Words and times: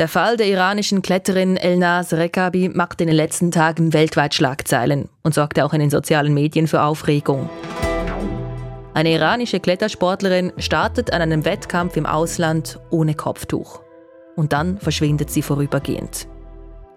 Der 0.00 0.08
Fall 0.08 0.38
der 0.38 0.46
iranischen 0.46 1.02
Kletterin 1.02 1.58
Elnaz 1.58 2.14
Rekabi 2.14 2.70
macht 2.70 3.02
in 3.02 3.08
den 3.08 3.16
letzten 3.16 3.50
Tagen 3.50 3.92
weltweit 3.92 4.34
Schlagzeilen 4.34 5.10
und 5.22 5.34
sorgte 5.34 5.62
auch 5.62 5.74
in 5.74 5.80
den 5.80 5.90
sozialen 5.90 6.32
Medien 6.32 6.68
für 6.68 6.80
Aufregung. 6.80 7.50
Eine 8.94 9.12
iranische 9.12 9.60
Klettersportlerin 9.60 10.54
startet 10.56 11.12
an 11.12 11.20
einem 11.20 11.44
Wettkampf 11.44 11.98
im 11.98 12.06
Ausland 12.06 12.80
ohne 12.88 13.12
Kopftuch. 13.12 13.82
Und 14.36 14.54
dann 14.54 14.78
verschwindet 14.78 15.28
sie 15.28 15.42
vorübergehend. 15.42 16.26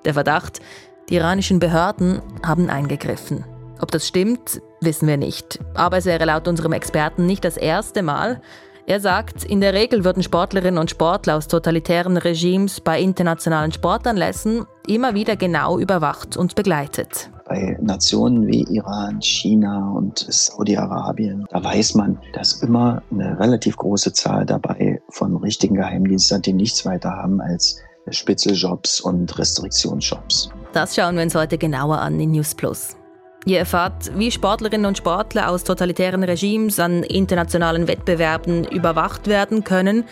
Der 0.06 0.14
Verdacht, 0.14 0.62
die 1.10 1.16
iranischen 1.16 1.60
Behörden 1.60 2.22
haben 2.42 2.70
eingegriffen. 2.70 3.44
Ob 3.82 3.92
das 3.92 4.08
stimmt, 4.08 4.62
wissen 4.80 5.10
wir 5.10 5.18
nicht. 5.18 5.60
Aber 5.74 5.98
es 5.98 6.06
wäre 6.06 6.24
laut 6.24 6.48
unserem 6.48 6.72
Experten 6.72 7.26
nicht 7.26 7.44
das 7.44 7.58
erste 7.58 8.02
Mal, 8.02 8.40
er 8.86 9.00
sagt, 9.00 9.46
in 9.46 9.62
der 9.62 9.74
Regel 9.74 10.04
würden 10.04 10.24
Sportlerinnen 10.24 10.78
und 10.78 10.90
Sportler 10.90 11.38
aus 11.38 11.48
totalitären 11.48 12.18
Regimes 12.18 12.82
bei 12.82 13.00
internationalen 13.00 13.72
Sportanlässen 13.72 14.66
immer 14.88 15.14
wieder 15.14 15.38
genau 15.38 15.80
überwacht 15.80 16.36
und 16.36 16.56
begleitet. 16.56 17.30
Bei 17.48 17.78
Nationen 17.82 18.48
wie 18.48 18.64
Iran, 18.64 19.22
China 19.22 19.92
und 19.96 20.26
Saudi-Arabien, 20.30 21.46
da 21.50 21.64
weiß 21.64 21.96
man, 21.96 22.20
dass 22.34 22.62
immer 22.62 23.02
eine 23.12 23.40
relativ 23.40 23.78
große 23.78 24.12
Zahl 24.14 24.46
dabei 24.46 25.02
von 25.10 25.38
richtigen 25.38 25.76
Geheimdiensten, 25.76 26.42
die 26.42 26.54
nichts 26.54 26.86
weiter 26.86 27.12
haben 27.12 27.40
als 27.40 27.78
Spitzeljobs 28.10 29.00
und 29.00 29.38
Restriktionsjobs. 29.38 30.50
Das 30.74 30.96
schauen 30.96 31.16
wir 31.16 31.24
uns 31.24 31.36
heute 31.36 31.58
genauer 31.58 32.00
an 32.00 32.20
in 32.20 32.32
News 32.32 32.54
Plus. 32.56 32.98
Ihr 33.46 33.60
erfahrt, 33.60 34.12
wie 34.18 34.32
Sportlerinnen 34.32 34.86
und 34.86 34.98
Sportler 34.98 35.50
aus 35.50 35.64
totalitären 35.64 36.24
Regimes 36.24 36.80
an 36.80 37.04
internationalen 37.04 37.88
Wettbewerben 37.88 38.66
überwacht 38.66 39.28
werden 39.28 39.64
können 39.64 40.06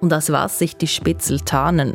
und 0.00 0.12
aus 0.12 0.30
was 0.30 0.58
sich 0.58 0.76
die 0.76 0.86
Spitzel 0.86 1.40
tarnen. 1.40 1.94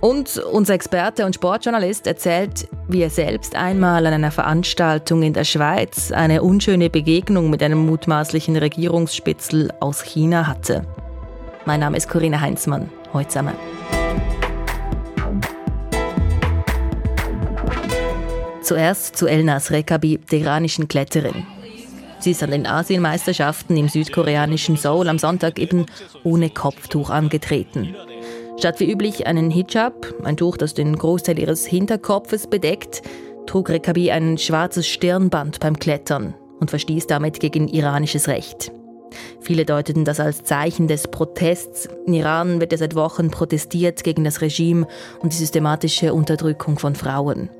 Und 0.00 0.38
unser 0.38 0.74
Experte 0.74 1.26
und 1.26 1.34
Sportjournalist 1.34 2.06
erzählt, 2.06 2.68
wie 2.88 3.02
er 3.02 3.10
selbst 3.10 3.54
einmal 3.54 4.06
an 4.06 4.14
einer 4.14 4.30
Veranstaltung 4.30 5.22
in 5.22 5.34
der 5.34 5.44
Schweiz 5.44 6.10
eine 6.10 6.42
unschöne 6.42 6.88
Begegnung 6.88 7.50
mit 7.50 7.62
einem 7.62 7.84
mutmaßlichen 7.84 8.56
Regierungsspitzel 8.56 9.70
aus 9.80 10.02
China 10.02 10.46
hatte. 10.46 10.86
Mein 11.66 11.80
Name 11.80 11.98
ist 11.98 12.08
Corinna 12.08 12.40
Heinzmann. 12.40 12.88
Heute 13.12 13.28
zusammen. 13.28 13.99
Zuerst 18.70 19.16
zu 19.16 19.26
Elnas 19.26 19.72
Rekabi, 19.72 20.20
der 20.30 20.38
iranischen 20.38 20.86
Kletterin. 20.86 21.44
Sie 22.20 22.30
ist 22.30 22.44
an 22.44 22.52
den 22.52 22.68
Asienmeisterschaften 22.68 23.76
im 23.76 23.88
südkoreanischen 23.88 24.76
Seoul 24.76 25.08
am 25.08 25.18
Sonntag 25.18 25.58
eben 25.58 25.86
ohne 26.22 26.50
Kopftuch 26.50 27.10
angetreten. 27.10 27.96
Statt 28.60 28.78
wie 28.78 28.88
üblich 28.88 29.26
einen 29.26 29.50
Hijab, 29.50 30.14
ein 30.22 30.36
Tuch, 30.36 30.56
das 30.56 30.72
den 30.74 30.96
Großteil 30.96 31.40
ihres 31.40 31.66
Hinterkopfes 31.66 32.46
bedeckt, 32.46 33.02
trug 33.48 33.70
Rekabi 33.70 34.12
ein 34.12 34.38
schwarzes 34.38 34.86
Stirnband 34.86 35.58
beim 35.58 35.76
Klettern 35.76 36.34
und 36.60 36.70
verstieß 36.70 37.08
damit 37.08 37.40
gegen 37.40 37.66
iranisches 37.66 38.28
Recht. 38.28 38.70
Viele 39.40 39.64
deuteten 39.64 40.04
das 40.04 40.20
als 40.20 40.44
Zeichen 40.44 40.86
des 40.86 41.08
Protests. 41.08 41.88
In 42.06 42.14
Iran 42.14 42.60
wird 42.60 42.70
ja 42.70 42.78
seit 42.78 42.94
Wochen 42.94 43.32
protestiert 43.32 44.04
gegen 44.04 44.22
das 44.22 44.40
Regime 44.40 44.86
und 45.18 45.32
die 45.32 45.38
systematische 45.38 46.14
Unterdrückung 46.14 46.78
von 46.78 46.94
Frauen. 46.94 47.50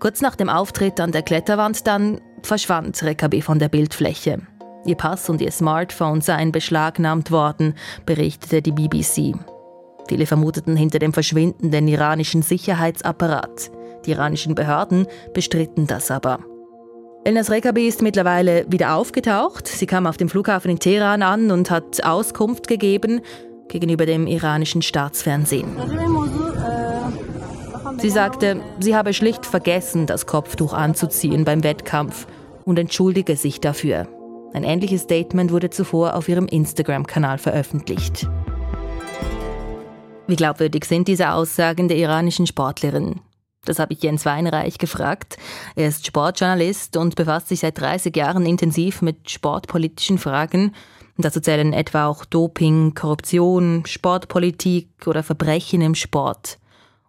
Kurz 0.00 0.20
nach 0.20 0.36
dem 0.36 0.48
Auftritt 0.48 1.00
an 1.00 1.12
der 1.12 1.22
Kletterwand 1.22 1.86
dann 1.86 2.20
verschwand 2.42 3.02
Rekabi 3.02 3.42
von 3.42 3.58
der 3.58 3.68
Bildfläche. 3.68 4.38
Ihr 4.86 4.94
Pass 4.94 5.28
und 5.28 5.40
ihr 5.40 5.50
Smartphone 5.50 6.20
seien 6.20 6.52
beschlagnahmt 6.52 7.30
worden, 7.30 7.74
berichtete 8.06 8.62
die 8.62 8.72
BBC. 8.72 9.34
Viele 10.08 10.26
vermuteten 10.26 10.76
hinter 10.76 11.00
dem 11.00 11.12
Verschwinden 11.12 11.70
den 11.70 11.88
iranischen 11.88 12.42
Sicherheitsapparat. 12.42 13.70
Die 14.06 14.12
iranischen 14.12 14.54
Behörden 14.54 15.06
bestritten 15.34 15.86
das 15.86 16.10
aber. 16.10 16.38
Elnas 17.24 17.50
Rekabi 17.50 17.88
ist 17.88 18.00
mittlerweile 18.00 18.64
wieder 18.70 18.94
aufgetaucht. 18.94 19.66
Sie 19.66 19.86
kam 19.86 20.06
auf 20.06 20.16
dem 20.16 20.28
Flughafen 20.28 20.70
in 20.70 20.78
Teheran 20.78 21.22
an 21.22 21.50
und 21.50 21.70
hat 21.70 22.04
Auskunft 22.04 22.68
gegeben 22.68 23.20
gegenüber 23.68 24.06
dem 24.06 24.26
iranischen 24.26 24.80
Staatsfernsehen. 24.80 25.76
Sie 28.00 28.10
sagte, 28.10 28.60
sie 28.78 28.94
habe 28.94 29.12
schlicht 29.12 29.44
vergessen, 29.44 30.06
das 30.06 30.26
Kopftuch 30.26 30.72
anzuziehen 30.72 31.44
beim 31.44 31.64
Wettkampf 31.64 32.28
und 32.64 32.78
entschuldige 32.78 33.34
sich 33.34 33.60
dafür. 33.60 34.06
Ein 34.54 34.62
ähnliches 34.62 35.02
Statement 35.02 35.50
wurde 35.50 35.70
zuvor 35.70 36.14
auf 36.14 36.28
ihrem 36.28 36.46
Instagram-Kanal 36.46 37.38
veröffentlicht. 37.38 38.28
Wie 40.28 40.36
glaubwürdig 40.36 40.84
sind 40.84 41.08
diese 41.08 41.32
Aussagen 41.32 41.88
der 41.88 41.96
iranischen 41.96 42.46
Sportlerin? 42.46 43.20
Das 43.64 43.80
habe 43.80 43.94
ich 43.94 44.02
Jens 44.02 44.24
Weinreich 44.24 44.78
gefragt. 44.78 45.36
Er 45.74 45.88
ist 45.88 46.06
Sportjournalist 46.06 46.96
und 46.96 47.16
befasst 47.16 47.48
sich 47.48 47.60
seit 47.60 47.80
30 47.80 48.16
Jahren 48.16 48.46
intensiv 48.46 49.02
mit 49.02 49.28
sportpolitischen 49.28 50.18
Fragen. 50.18 50.72
Dazu 51.16 51.40
zählen 51.40 51.72
etwa 51.72 52.06
auch 52.06 52.24
Doping, 52.24 52.94
Korruption, 52.94 53.82
Sportpolitik 53.86 54.88
oder 55.06 55.24
Verbrechen 55.24 55.80
im 55.80 55.96
Sport. 55.96 56.58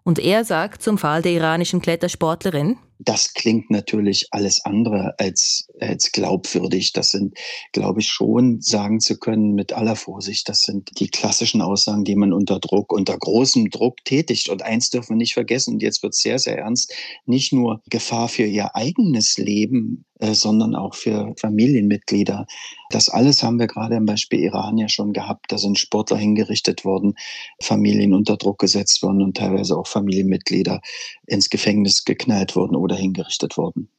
Und 0.10 0.18
er 0.18 0.44
sagt 0.44 0.82
zum 0.82 0.98
Fall 0.98 1.22
der 1.22 1.34
iranischen 1.34 1.82
Klettersportlerin, 1.82 2.78
das 2.98 3.36
klingt 3.36 3.70
natürlich 3.70 4.26
alles 4.32 4.66
andere 4.66 5.14
als, 5.20 5.68
als 5.80 6.12
glaubwürdig. 6.12 6.94
Das 6.94 7.12
sind, 7.12 7.38
glaube 7.74 8.00
ich, 8.00 8.08
schon 8.08 8.60
sagen 8.60 9.02
zu 9.02 9.20
können 9.20 9.54
mit 9.54 9.72
aller 9.72 9.96
Vorsicht, 9.96 10.50
das 10.50 10.64
sind 10.64 11.00
die 11.00 11.10
klassischen 11.10 11.62
Aussagen, 11.62 12.06
die 12.06 12.16
man 12.16 12.34
unter 12.34 12.60
Druck, 12.60 12.92
unter 12.92 13.20
großem 13.20 13.70
Druck 13.70 14.04
tätigt. 14.04 14.50
Und 14.50 14.64
eins 14.64 14.90
dürfen 14.90 15.10
wir 15.10 15.18
nicht 15.18 15.36
vergessen, 15.36 15.76
und 15.76 15.84
jetzt 15.84 16.02
wird 16.02 16.16
es 16.16 16.22
sehr, 16.22 16.40
sehr 16.40 16.58
ernst, 16.58 16.92
nicht 17.28 17.54
nur 17.54 17.84
Gefahr 17.88 18.30
für 18.30 18.46
ihr 18.46 18.76
eigenes 18.76 19.38
Leben, 19.38 20.06
sondern 20.22 20.76
auch 20.76 20.96
für 20.96 21.34
Familienmitglieder. 21.40 22.46
Das 22.90 23.10
alles 23.10 23.42
haben 23.42 23.60
wir 23.60 23.68
gerade 23.68 23.96
im 23.96 24.06
Beispiel 24.06 24.40
Iran 24.40 24.78
ja 24.78 24.90
schon 24.90 25.14
gehabt. 25.14 25.46
Da 25.50 25.58
sind 25.58 25.80
Sportler 25.80 26.18
hingerichtet 26.18 26.84
worden, 26.84 27.16
Familien 27.62 28.14
unter 28.14 28.38
Druck 28.38 28.60
gesetzt 28.60 29.02
worden 29.02 29.22
und 29.22 29.38
teilweise 29.38 29.78
auch 29.78 29.88
Familienmitglieder 29.88 30.82
ins 31.26 31.50
Gefängnis 31.50 32.04
geknallt 32.04 32.56
worden 32.56 32.76
oder 32.76 32.96
hingerichtet 32.96 33.58
worden. 33.58 33.90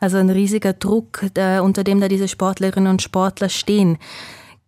Also 0.00 0.18
ein 0.18 0.30
riesiger 0.30 0.72
Druck, 0.72 1.26
der, 1.34 1.64
unter 1.64 1.84
dem 1.84 2.00
da 2.00 2.08
diese 2.08 2.28
Sportlerinnen 2.28 2.90
und 2.90 3.02
Sportler 3.02 3.48
stehen. 3.48 3.98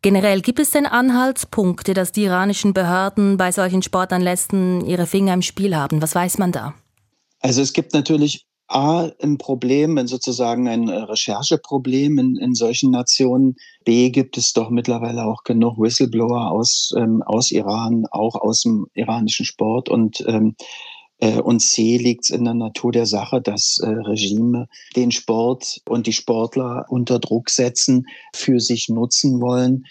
Generell 0.00 0.42
gibt 0.42 0.60
es 0.60 0.70
denn 0.70 0.86
Anhaltspunkte, 0.86 1.94
dass 1.94 2.12
die 2.12 2.24
iranischen 2.24 2.74
Behörden 2.74 3.36
bei 3.36 3.52
solchen 3.52 3.82
Sportanlässen 3.82 4.84
ihre 4.84 5.06
Finger 5.06 5.34
im 5.34 5.42
Spiel 5.42 5.74
haben? 5.74 6.02
Was 6.02 6.14
weiß 6.14 6.38
man 6.38 6.52
da? 6.52 6.74
Also 7.40 7.62
es 7.62 7.72
gibt 7.72 7.94
natürlich 7.94 8.46
A, 8.66 9.10
ein 9.22 9.36
Problem, 9.36 10.06
sozusagen 10.06 10.68
ein 10.68 10.88
äh, 10.88 10.94
Rechercheproblem 10.94 12.18
in, 12.18 12.36
in 12.36 12.54
solchen 12.54 12.90
Nationen. 12.90 13.56
B, 13.84 14.10
gibt 14.10 14.38
es 14.38 14.52
doch 14.52 14.70
mittlerweile 14.70 15.26
auch 15.26 15.44
genug 15.44 15.78
Whistleblower 15.78 16.50
aus, 16.50 16.92
ähm, 16.96 17.22
aus 17.22 17.50
Iran, 17.50 18.06
auch 18.10 18.36
aus 18.36 18.62
dem 18.62 18.86
iranischen 18.94 19.44
Sport. 19.44 19.90
Und, 19.90 20.24
ähm, 20.26 20.56
äh, 21.18 21.40
und 21.40 21.60
C, 21.60 21.98
liegt 21.98 22.24
es 22.24 22.30
in 22.30 22.44
der 22.44 22.54
Natur 22.54 22.90
der 22.90 23.06
Sache, 23.06 23.42
dass 23.42 23.78
äh, 23.82 23.86
Regime 23.86 24.66
den 24.96 25.10
Sport 25.10 25.82
und 25.86 26.06
die 26.06 26.14
Sportler 26.14 26.86
unter 26.88 27.18
Druck 27.18 27.50
setzen, 27.50 28.06
für 28.34 28.60
sich 28.60 28.88
nutzen 28.88 29.42
wollen. 29.42 29.84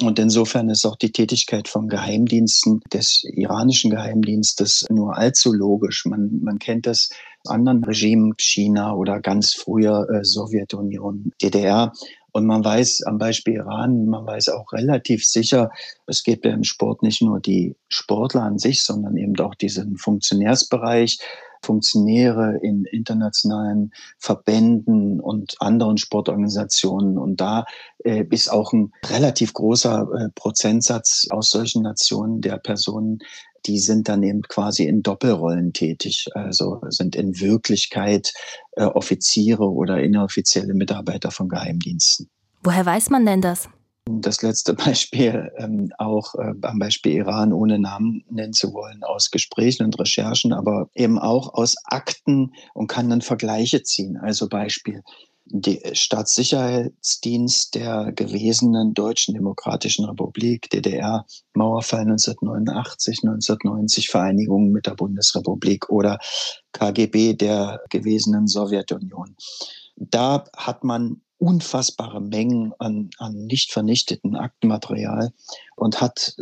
Und 0.00 0.18
insofern 0.18 0.68
ist 0.68 0.84
auch 0.84 0.96
die 0.96 1.10
Tätigkeit 1.10 1.66
von 1.66 1.88
Geheimdiensten, 1.88 2.80
des 2.92 3.24
iranischen 3.24 3.90
Geheimdienstes, 3.90 4.86
nur 4.90 5.16
allzu 5.16 5.52
logisch. 5.52 6.04
Man, 6.06 6.40
man 6.42 6.58
kennt 6.58 6.86
das 6.86 7.10
anderen 7.46 7.82
Regimen, 7.82 8.34
China 8.38 8.94
oder 8.94 9.20
ganz 9.20 9.54
früher 9.54 10.08
äh, 10.10 10.24
Sowjetunion, 10.24 11.32
DDR. 11.42 11.92
Und 12.32 12.46
man 12.46 12.64
weiß 12.64 13.02
am 13.06 13.18
Beispiel 13.18 13.54
Iran, 13.54 14.06
man 14.06 14.26
weiß 14.26 14.50
auch 14.50 14.72
relativ 14.72 15.24
sicher, 15.24 15.70
es 16.06 16.22
geht 16.22 16.44
ja 16.44 16.52
im 16.52 16.64
Sport 16.64 17.02
nicht 17.02 17.22
nur 17.22 17.40
die 17.40 17.74
Sportler 17.88 18.42
an 18.42 18.58
sich, 18.58 18.84
sondern 18.84 19.16
eben 19.16 19.38
auch 19.40 19.54
diesen 19.54 19.96
Funktionärsbereich, 19.96 21.18
Funktionäre 21.62 22.58
in 22.62 22.84
internationalen 22.84 23.92
Verbänden 24.18 25.20
und 25.20 25.56
anderen 25.60 25.98
Sportorganisationen. 25.98 27.18
Und 27.18 27.40
da 27.40 27.64
äh, 28.04 28.24
ist 28.30 28.50
auch 28.50 28.72
ein 28.72 28.92
relativ 29.06 29.52
großer 29.54 30.08
äh, 30.12 30.28
Prozentsatz 30.34 31.26
aus 31.30 31.50
solchen 31.50 31.82
Nationen 31.82 32.40
der 32.40 32.58
Personen, 32.58 33.18
die 33.66 33.78
sind 33.78 34.08
dann 34.08 34.22
eben 34.22 34.42
quasi 34.42 34.84
in 34.84 35.02
Doppelrollen 35.02 35.72
tätig, 35.72 36.26
also 36.34 36.80
sind 36.88 37.16
in 37.16 37.38
Wirklichkeit 37.40 38.32
äh, 38.72 38.84
Offiziere 38.84 39.70
oder 39.70 40.00
inoffizielle 40.00 40.74
Mitarbeiter 40.74 41.30
von 41.30 41.48
Geheimdiensten. 41.48 42.28
Woher 42.62 42.84
weiß 42.84 43.10
man 43.10 43.24
denn 43.24 43.40
das? 43.40 43.68
Das 44.10 44.42
letzte 44.42 44.74
Beispiel 44.86 45.50
ähm, 45.58 45.92
auch 45.98 46.34
äh, 46.34 46.52
am 46.62 46.78
Beispiel 46.78 47.12
Iran, 47.12 47.52
ohne 47.52 47.78
Namen 47.78 48.24
nennen 48.30 48.52
zu 48.52 48.72
wollen, 48.72 49.02
aus 49.04 49.30
Gesprächen 49.30 49.84
und 49.84 49.98
Recherchen, 49.98 50.52
aber 50.52 50.88
eben 50.94 51.18
auch 51.18 51.54
aus 51.54 51.76
Akten 51.84 52.52
und 52.74 52.88
kann 52.88 53.10
dann 53.10 53.20
Vergleiche 53.20 53.82
ziehen. 53.82 54.16
Also 54.16 54.48
Beispiel, 54.48 55.02
der 55.50 55.94
Staatssicherheitsdienst 55.94 57.74
der 57.74 58.12
gewesenen 58.12 58.94
Deutschen 58.94 59.34
Demokratischen 59.34 60.04
Republik, 60.04 60.68
DDR, 60.70 61.24
Mauerfall 61.54 62.02
1989, 62.02 63.20
1990, 63.22 64.08
Vereinigung 64.08 64.70
mit 64.70 64.86
der 64.86 64.94
Bundesrepublik 64.94 65.88
oder 65.90 66.18
KGB 66.72 67.34
der 67.34 67.80
gewesenen 67.90 68.46
Sowjetunion. 68.46 69.36
Da 69.96 70.44
hat 70.56 70.84
man 70.84 71.22
unfassbare 71.38 72.20
Mengen 72.20 72.72
an, 72.78 73.10
an 73.18 73.46
nicht 73.46 73.72
vernichteten 73.72 74.36
Aktenmaterial 74.36 75.30
und 75.76 76.00
hat 76.00 76.34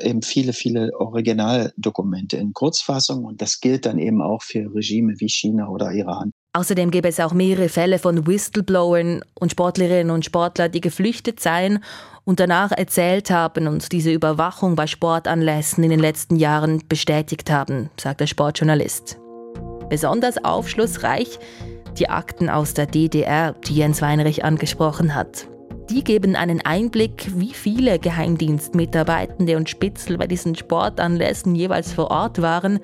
eben 0.00 0.22
viele, 0.22 0.52
viele 0.52 0.90
Originaldokumente 0.98 2.36
in 2.36 2.52
Kurzfassung. 2.52 3.24
Und 3.24 3.40
das 3.40 3.60
gilt 3.60 3.86
dann 3.86 3.98
eben 3.98 4.20
auch 4.20 4.42
für 4.42 4.74
Regime 4.74 5.14
wie 5.18 5.28
China 5.28 5.68
oder 5.68 5.92
Iran. 5.92 6.32
Außerdem 6.54 6.90
gäbe 6.90 7.08
es 7.08 7.18
auch 7.18 7.32
mehrere 7.32 7.70
Fälle 7.70 7.98
von 7.98 8.26
Whistleblowern 8.26 9.24
und 9.40 9.52
Sportlerinnen 9.52 10.10
und 10.10 10.26
Sportler, 10.26 10.68
die 10.68 10.82
geflüchtet 10.82 11.40
seien 11.40 11.82
und 12.24 12.40
danach 12.40 12.72
erzählt 12.72 13.30
haben 13.30 13.66
und 13.66 13.90
diese 13.90 14.12
Überwachung 14.12 14.76
bei 14.76 14.86
Sportanlässen 14.86 15.82
in 15.82 15.90
den 15.90 16.00
letzten 16.00 16.36
Jahren 16.36 16.82
bestätigt 16.88 17.50
haben, 17.50 17.88
sagt 17.98 18.20
der 18.20 18.26
Sportjournalist. 18.26 19.18
Besonders 19.88 20.44
aufschlussreich 20.44 21.38
die 21.98 22.10
Akten 22.10 22.50
aus 22.50 22.74
der 22.74 22.86
DDR, 22.86 23.54
die 23.66 23.76
Jens 23.76 24.02
Weinrich 24.02 24.44
angesprochen 24.44 25.14
hat. 25.14 25.46
Die 25.90 26.04
geben 26.04 26.36
einen 26.36 26.60
Einblick, 26.64 27.30
wie 27.34 27.52
viele 27.52 27.98
Geheimdienstmitarbeitende 27.98 29.56
und 29.56 29.68
Spitzel 29.70 30.18
bei 30.18 30.26
diesen 30.26 30.54
Sportanlässen 30.54 31.54
jeweils 31.54 31.92
vor 31.92 32.10
Ort 32.10 32.40
waren 32.40 32.78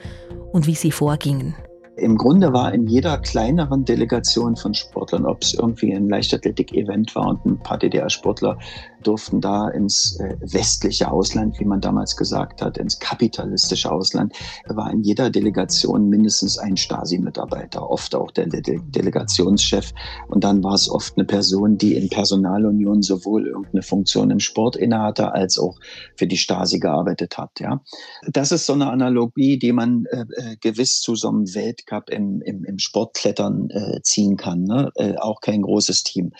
und 0.52 0.66
wie 0.66 0.74
sie 0.74 0.90
vorgingen. 0.90 1.54
Im 1.98 2.16
Grunde 2.16 2.52
war 2.52 2.72
in 2.72 2.86
jeder 2.86 3.18
kleineren 3.18 3.84
Delegation 3.84 4.54
von 4.56 4.72
Sportlern, 4.72 5.26
ob 5.26 5.42
es 5.42 5.54
irgendwie 5.54 5.92
ein 5.92 6.08
Leichtathletik-Event 6.08 7.14
war 7.16 7.28
und 7.28 7.44
ein 7.44 7.58
paar 7.58 7.78
DDR-Sportler 7.78 8.58
durften 9.02 9.40
da 9.40 9.68
ins 9.68 10.18
äh, 10.20 10.36
westliche 10.40 11.10
Ausland, 11.10 11.58
wie 11.58 11.64
man 11.64 11.80
damals 11.80 12.16
gesagt 12.16 12.62
hat, 12.62 12.78
ins 12.78 12.98
kapitalistische 12.98 13.90
Ausland, 13.90 14.32
war 14.66 14.90
in 14.90 15.02
jeder 15.02 15.30
Delegation 15.30 16.08
mindestens 16.08 16.58
ein 16.58 16.76
Stasi-Mitarbeiter, 16.76 17.88
oft 17.88 18.14
auch 18.14 18.30
der 18.30 18.46
De 18.46 18.80
Delegationschef. 18.88 19.92
Und 20.28 20.44
dann 20.44 20.62
war 20.62 20.74
es 20.74 20.90
oft 20.90 21.16
eine 21.16 21.24
Person, 21.24 21.78
die 21.78 21.94
in 21.94 22.08
Personalunion 22.08 23.02
sowohl 23.02 23.46
irgendeine 23.46 23.82
Funktion 23.82 24.30
im 24.30 24.40
Sport 24.40 24.76
innehatte, 24.76 25.32
als 25.32 25.58
auch 25.58 25.78
für 26.16 26.26
die 26.26 26.36
Stasi 26.36 26.78
gearbeitet 26.78 27.38
hat. 27.38 27.60
Ja. 27.60 27.80
Das 28.26 28.52
ist 28.52 28.66
so 28.66 28.72
eine 28.72 28.90
Analogie, 28.90 29.58
die 29.58 29.72
man 29.72 30.04
äh, 30.10 30.24
äh 30.36 30.56
gewiss 30.60 31.00
zu 31.00 31.14
so 31.14 31.28
einem 31.28 31.54
Weltcup 31.54 32.10
im, 32.10 32.40
im, 32.42 32.64
im 32.64 32.78
Sportklettern 32.78 33.70
äh, 33.70 34.00
ziehen 34.02 34.36
kann. 34.36 34.64
Ne? 34.64 34.90
Äh, 34.96 35.16
auch 35.16 35.40
kein 35.40 35.62
großes 35.62 36.02
Team. 36.02 36.32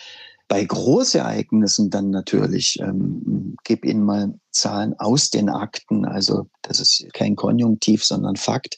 Bei 0.49 0.65
Großereignissen 0.65 1.91
dann 1.91 2.09
natürlich, 2.09 2.79
ähm, 2.81 3.55
gebe 3.63 3.87
Ihnen 3.87 4.03
mal 4.03 4.33
Zahlen 4.49 4.95
aus 4.97 5.29
den 5.29 5.47
Akten, 5.47 6.05
also 6.05 6.47
das 6.63 6.79
ist 6.79 7.05
kein 7.13 7.35
Konjunktiv, 7.35 8.03
sondern 8.03 8.35
Fakt. 8.35 8.75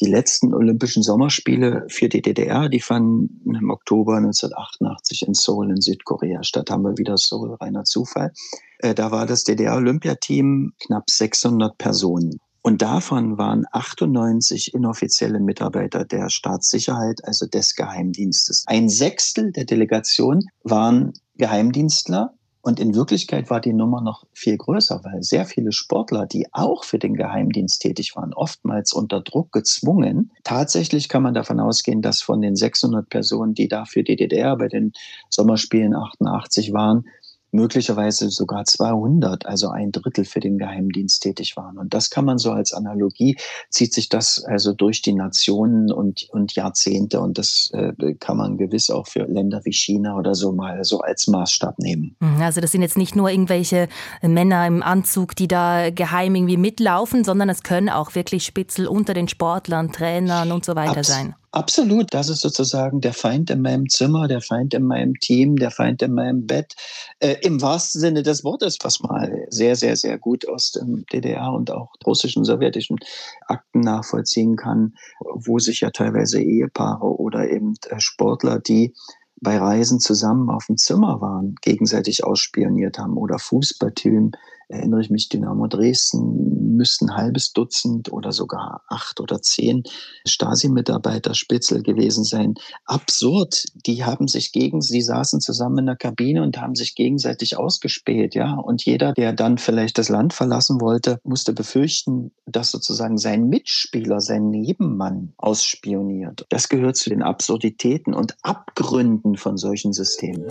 Die 0.00 0.06
letzten 0.06 0.54
Olympischen 0.54 1.02
Sommerspiele 1.02 1.86
für 1.88 2.10
die 2.10 2.20
DDR, 2.20 2.68
die 2.68 2.80
fanden 2.80 3.54
im 3.54 3.70
Oktober 3.70 4.18
1988 4.18 5.26
in 5.26 5.32
Seoul 5.32 5.70
in 5.70 5.80
Südkorea 5.80 6.42
statt. 6.42 6.70
Haben 6.70 6.84
wir 6.84 6.98
wieder 6.98 7.16
Seoul, 7.16 7.54
reiner 7.54 7.84
Zufall. 7.84 8.32
Äh, 8.80 8.94
da 8.94 9.10
war 9.10 9.24
das 9.24 9.44
DDR-Olympiateam 9.44 10.74
knapp 10.78 11.08
600 11.08 11.76
Personen. 11.78 12.38
Und 12.62 12.82
davon 12.82 13.38
waren 13.38 13.64
98 13.72 14.74
inoffizielle 14.74 15.40
Mitarbeiter 15.40 16.04
der 16.04 16.28
Staatssicherheit, 16.28 17.24
also 17.24 17.46
des 17.46 17.74
Geheimdienstes. 17.74 18.64
Ein 18.66 18.88
Sechstel 18.88 19.52
der 19.52 19.64
Delegation 19.64 20.44
waren 20.64 21.12
Geheimdienstler. 21.36 22.34
Und 22.60 22.80
in 22.80 22.94
Wirklichkeit 22.94 23.48
war 23.48 23.60
die 23.60 23.72
Nummer 23.72 24.02
noch 24.02 24.24
viel 24.34 24.58
größer, 24.58 25.00
weil 25.04 25.22
sehr 25.22 25.46
viele 25.46 25.72
Sportler, 25.72 26.26
die 26.26 26.48
auch 26.52 26.84
für 26.84 26.98
den 26.98 27.14
Geheimdienst 27.14 27.80
tätig 27.80 28.14
waren, 28.16 28.34
oftmals 28.34 28.92
unter 28.92 29.20
Druck 29.20 29.52
gezwungen. 29.52 30.32
Tatsächlich 30.44 31.08
kann 31.08 31.22
man 31.22 31.34
davon 31.34 31.60
ausgehen, 31.60 32.02
dass 32.02 32.20
von 32.20 32.42
den 32.42 32.56
600 32.56 33.08
Personen, 33.08 33.54
die 33.54 33.68
da 33.68 33.84
für 33.84 34.02
die 34.02 34.16
DDR 34.16 34.56
bei 34.56 34.68
den 34.68 34.92
Sommerspielen 35.30 35.94
88 35.94 36.72
waren, 36.72 37.04
möglicherweise 37.50 38.30
sogar 38.30 38.64
200, 38.64 39.46
also 39.46 39.68
ein 39.68 39.92
Drittel 39.92 40.24
für 40.24 40.40
den 40.40 40.58
Geheimdienst 40.58 41.22
tätig 41.22 41.56
waren. 41.56 41.78
Und 41.78 41.94
das 41.94 42.10
kann 42.10 42.24
man 42.24 42.38
so 42.38 42.52
als 42.52 42.72
Analogie, 42.72 43.36
zieht 43.70 43.94
sich 43.94 44.08
das 44.08 44.42
also 44.44 44.72
durch 44.72 45.02
die 45.02 45.14
Nationen 45.14 45.92
und, 45.92 46.28
und 46.30 46.54
Jahrzehnte. 46.54 47.20
Und 47.20 47.38
das 47.38 47.70
äh, 47.72 47.92
kann 48.20 48.36
man 48.36 48.58
gewiss 48.58 48.90
auch 48.90 49.06
für 49.06 49.24
Länder 49.24 49.60
wie 49.64 49.72
China 49.72 50.16
oder 50.16 50.34
so 50.34 50.52
mal 50.52 50.84
so 50.84 51.00
als 51.00 51.26
Maßstab 51.26 51.78
nehmen. 51.78 52.16
Mhm, 52.20 52.42
also 52.42 52.60
das 52.60 52.72
sind 52.72 52.82
jetzt 52.82 52.98
nicht 52.98 53.16
nur 53.16 53.30
irgendwelche 53.30 53.88
Männer 54.22 54.66
im 54.66 54.82
Anzug, 54.82 55.34
die 55.36 55.48
da 55.48 55.90
geheim 55.90 56.34
irgendwie 56.34 56.56
mitlaufen, 56.56 57.24
sondern 57.24 57.48
es 57.48 57.62
können 57.62 57.88
auch 57.88 58.14
wirklich 58.14 58.44
Spitzel 58.44 58.86
unter 58.86 59.14
den 59.14 59.28
Sportlern, 59.28 59.92
Trainern 59.92 60.52
und 60.52 60.64
so 60.64 60.76
weiter 60.76 60.98
Abs 60.98 61.08
sein. 61.08 61.34
Absolut, 61.50 62.12
das 62.12 62.28
ist 62.28 62.40
sozusagen 62.40 63.00
der 63.00 63.14
Feind 63.14 63.48
in 63.48 63.62
meinem 63.62 63.88
Zimmer, 63.88 64.28
der 64.28 64.42
Feind 64.42 64.74
in 64.74 64.84
meinem 64.84 65.14
Team, 65.14 65.56
der 65.56 65.70
Feind 65.70 66.02
in 66.02 66.12
meinem 66.12 66.46
Bett. 66.46 66.74
Äh, 67.20 67.36
Im 67.42 67.62
wahrsten 67.62 68.02
Sinne 68.02 68.22
des 68.22 68.44
Wortes, 68.44 68.76
was 68.82 69.00
man 69.00 69.30
sehr, 69.48 69.74
sehr, 69.74 69.96
sehr 69.96 70.18
gut 70.18 70.46
aus 70.46 70.72
dem 70.72 71.06
DDR 71.06 71.50
und 71.52 71.70
auch 71.70 71.90
russischen, 72.06 72.44
sowjetischen 72.44 72.98
Akten 73.46 73.80
nachvollziehen 73.80 74.56
kann, 74.56 74.94
wo 75.20 75.58
sich 75.58 75.80
ja 75.80 75.90
teilweise 75.90 76.38
Ehepaare 76.42 77.18
oder 77.18 77.48
eben 77.50 77.74
äh, 77.88 77.98
Sportler, 77.98 78.58
die 78.58 78.94
bei 79.40 79.56
Reisen 79.56 80.00
zusammen 80.00 80.50
auf 80.50 80.66
dem 80.66 80.76
Zimmer 80.76 81.20
waren, 81.22 81.54
gegenseitig 81.62 82.24
ausspioniert 82.24 82.98
haben 82.98 83.16
oder 83.16 83.38
Fußballteam 83.38 84.32
erinnere 84.68 85.00
ich 85.00 85.10
mich, 85.10 85.28
Dynamo 85.28 85.66
Dresden 85.66 86.76
müssten 86.76 87.10
ein 87.10 87.16
halbes 87.16 87.52
Dutzend 87.52 88.12
oder 88.12 88.32
sogar 88.32 88.82
acht 88.88 89.20
oder 89.20 89.42
zehn 89.42 89.82
Stasi-Mitarbeiter 90.26 91.34
Spitzel 91.34 91.82
gewesen 91.82 92.24
sein. 92.24 92.54
Absurd. 92.84 93.64
Die 93.86 94.04
haben 94.04 94.28
sich 94.28 94.52
gegen, 94.52 94.80
sie 94.80 95.02
saßen 95.02 95.40
zusammen 95.40 95.78
in 95.78 95.86
der 95.86 95.96
Kabine 95.96 96.42
und 96.42 96.60
haben 96.60 96.74
sich 96.74 96.94
gegenseitig 96.94 97.58
ausgespäht, 97.58 98.34
ja. 98.34 98.54
Und 98.54 98.84
jeder, 98.84 99.12
der 99.12 99.32
dann 99.32 99.58
vielleicht 99.58 99.98
das 99.98 100.08
Land 100.08 100.32
verlassen 100.32 100.80
wollte, 100.80 101.18
musste 101.24 101.52
befürchten, 101.52 102.30
dass 102.46 102.70
sozusagen 102.70 103.18
sein 103.18 103.48
Mitspieler, 103.48 104.20
sein 104.20 104.48
Nebenmann 104.50 105.32
ausspioniert. 105.36 106.46
Das 106.48 106.68
gehört 106.68 106.96
zu 106.96 107.10
den 107.10 107.22
Absurditäten 107.22 108.14
und 108.14 108.36
Abgründen 108.42 109.36
von 109.36 109.56
solchen 109.56 109.92
Systemen. 109.92 110.48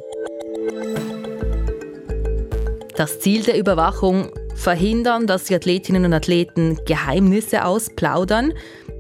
Das 2.98 3.20
Ziel 3.20 3.44
der 3.44 3.60
Überwachung 3.60 4.32
verhindern, 4.56 5.28
dass 5.28 5.44
die 5.44 5.54
Athletinnen 5.54 6.04
und 6.04 6.14
Athleten 6.14 6.80
Geheimnisse 6.88 7.64
ausplaudern, 7.64 8.54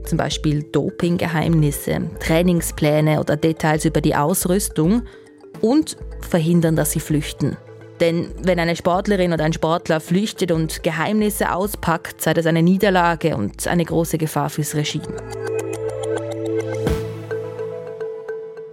zum 0.06 0.20
Beispiel 0.20 0.62
Dopinggeheimnisse, 0.62 2.12
Trainingspläne 2.20 3.20
oder 3.20 3.36
Details 3.38 3.86
über 3.86 4.00
die 4.00 4.16
Ausrüstung 4.16 5.02
und 5.62 5.98
verhindern, 6.22 6.76
dass 6.76 6.92
sie 6.92 7.00
flüchten. 7.00 7.58
Denn 8.00 8.30
wenn 8.44 8.60
eine 8.60 8.76
Sportlerin 8.76 9.34
oder 9.34 9.46
ein 9.46 9.54
Sportler 9.54 10.00
flüchtet 10.00 10.52
und 10.52 10.84
Geheimnisse 10.84 11.52
auspackt, 11.52 12.22
sei 12.22 12.36
das 12.36 12.46
eine 12.46 12.62
Niederlage 12.62 13.36
und 13.36 13.68
eine 13.68 13.84
große 13.84 14.20
Gefahr 14.20 14.52
fürs 14.52 14.76
Regime. 14.76 15.08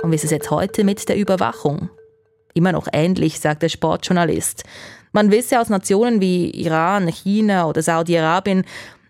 Und 0.02 0.10
wie 0.10 0.16
ist 0.16 0.24
es 0.24 0.30
jetzt 0.30 0.50
heute 0.50 0.84
mit 0.84 1.08
der 1.08 1.16
Überwachung? 1.16 1.88
Immer 2.52 2.72
noch 2.72 2.88
ähnlich, 2.92 3.40
sagt 3.40 3.62
der 3.62 3.70
Sportjournalist. 3.70 4.64
Man 5.14 5.30
wisse 5.30 5.60
aus 5.60 5.68
Nationen 5.68 6.20
wie 6.20 6.50
Iran, 6.50 7.06
China 7.06 7.68
oder 7.68 7.82
Saudi-Arabien, 7.82 8.64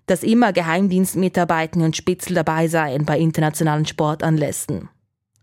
dass 0.05 0.23
immer 0.23 0.53
Geheimdienstmitarbeiter 0.53 1.81
und 1.81 1.97
Spitzel 1.97 2.35
dabei 2.35 2.69
seien 2.69 3.07
bei 3.07 3.19
internationalen 3.19 3.87
Sportanlässen. 3.87 4.91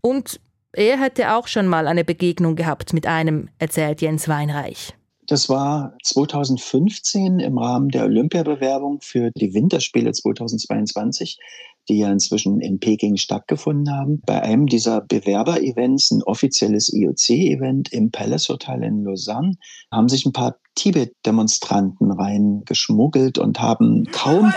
Und 0.02 0.40
er 0.72 1.02
hätte 1.02 1.34
auch 1.34 1.48
schon 1.48 1.66
mal 1.66 1.88
eine 1.88 2.06
Begegnung 2.06 2.56
gehabt 2.56 2.94
mit 2.94 3.08
einem, 3.08 3.50
erzählt 3.58 4.02
Jens 4.02 4.28
Weinreich. 4.28 4.94
Das 5.26 5.50
war 5.50 5.98
2015 6.04 7.40
im 7.40 7.58
Rahmen 7.58 7.90
der 7.90 8.04
Olympiabewerbung 8.04 9.02
für 9.02 9.32
die 9.32 9.56
Winterspiele 9.56 10.12
2022 10.12 11.40
die 11.90 12.00
ja 12.00 12.12
inzwischen 12.12 12.62
in 12.62 12.80
Peking 12.80 13.18
stattgefunden 13.18 13.94
haben. 13.94 14.22
Bei 14.26 14.42
einem 14.42 14.68
dieser 14.68 15.02
Bewerber-Events, 15.02 16.12
ein 16.12 16.24
offizielles 16.24 16.92
IOC-Event 16.94 17.92
im 17.92 18.12
Palace 18.12 18.50
Hotel 18.50 18.84
in 18.84 19.04
Lausanne, 19.04 19.54
haben 19.92 20.10
sich 20.10 20.26
ein 20.26 20.34
paar 20.34 20.58
Tibet-Demonstranten 20.76 22.12
reingeschmuggelt 22.12 23.38
und 23.38 23.60
haben 23.60 24.06
kaum 24.12 24.54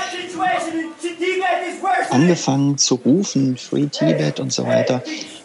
angefangen 2.11 2.79
zu 2.79 2.95
rufen, 2.95 3.57
Free 3.57 3.87
Tibet 3.87 4.39
und 4.39 4.53
so 4.53 4.65
weiter. 4.65 5.03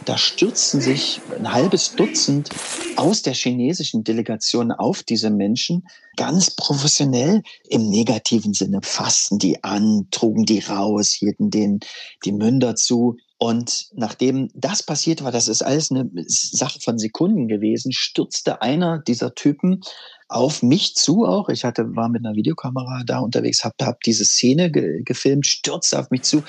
Da 0.10 0.18
stürzten 0.18 0.82
sich 0.82 1.22
ein 1.38 1.54
halbes 1.54 1.94
Dutzend 1.94 2.50
aus 2.96 3.22
der 3.22 3.36
chinesischen 3.36 4.04
Delegation 4.04 4.72
auf 4.72 5.04
diese 5.04 5.30
Menschen, 5.30 5.88
ganz 6.16 6.50
professionell 6.50 7.44
im 7.70 7.92
negativen 7.92 8.56
Sinne, 8.56 8.80
fassten 8.82 9.38
die 9.38 9.63
an, 9.63 10.08
trugen 10.10 10.48
die 10.48 10.62
raus, 10.62 11.12
hielten 11.12 11.51
denen 11.51 11.82
die 12.25 12.32
Münder 12.32 12.75
zu. 12.75 13.18
Und 13.41 13.88
nachdem 13.93 14.50
das 14.53 14.84
passiert 14.84 15.24
war, 15.24 15.31
das 15.31 15.48
ist 15.48 15.62
alles 15.62 15.91
eine 15.91 16.10
Sache 16.27 16.79
von 16.81 17.00
Sekunden 17.00 17.48
gewesen, 17.48 17.93
stürzte 17.93 18.62
einer 18.62 19.00
dieser 19.00 19.34
Typen 19.34 19.79
auf 20.27 20.62
mich 20.62 20.93
zu 20.96 21.25
auch. 21.25 21.48
Ich 21.48 21.63
hatte, 21.63 21.96
war 21.96 22.10
mit 22.10 22.25
einer 22.25 22.36
Videokamera 22.36 23.03
da 23.05 23.19
unterwegs, 23.19 23.63
habe 23.63 23.75
hab 23.81 24.01
diese 24.01 24.25
Szene 24.25 24.69
ge 24.69 25.03
gefilmt, 25.03 25.46
stürzte 25.46 25.98
auf 25.98 26.12
mich 26.12 26.24
zu 26.24 26.43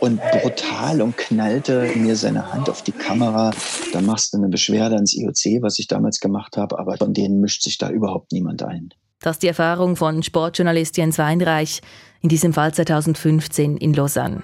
und 0.00 0.18
brutal 0.40 1.02
und 1.02 1.18
knallte 1.18 1.92
mir 1.94 2.16
seine 2.16 2.50
Hand 2.50 2.70
auf 2.70 2.82
die 2.82 2.92
Kamera. 2.92 3.52
Da 3.92 4.00
machst 4.00 4.32
du 4.32 4.38
eine 4.38 4.48
Beschwerde 4.48 4.94
ans 4.94 5.14
IOC, 5.14 5.62
was 5.62 5.78
ich 5.78 5.88
damals 5.88 6.20
gemacht 6.20 6.56
habe, 6.56 6.78
aber 6.78 6.96
von 6.96 7.12
denen 7.12 7.40
mischt 7.40 7.62
sich 7.62 7.76
da 7.76 7.90
überhaupt 7.90 8.32
niemand 8.32 8.62
ein. 8.62 8.94
Das 9.20 9.36
ist 9.36 9.42
die 9.42 9.48
Erfahrung 9.48 9.94
von 9.94 10.22
Sportjournalist 10.22 10.96
Jens 10.96 11.18
Weinreich, 11.18 11.82
in 12.22 12.30
diesem 12.30 12.54
Fall 12.54 12.72
2015 12.72 13.76
in 13.76 13.92
Lausanne. 13.92 14.42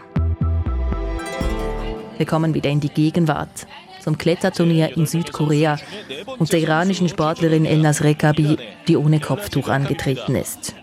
Wir 2.19 2.27
kommen 2.27 2.55
wieder 2.55 2.71
in 2.71 2.81
die 2.81 2.89
Gegenwart. 2.89 3.67
Zum 4.01 4.17
Kletterturnier 4.17 4.97
in 4.97 5.07
Südkorea 5.07 5.79
und 6.39 6.53
der 6.53 6.61
iranischen 6.61 7.09
Sportlerin 7.09 7.65
Elnaz 7.67 8.03
Rekabi, 8.03 8.57
die 8.87 8.97
ohne 8.97 9.21
Kopftuch 9.21 9.69
angetreten 9.69 10.37
ist. 10.37 10.75